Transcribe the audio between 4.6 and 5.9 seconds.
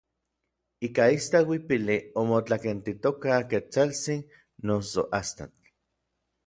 noso Astatl.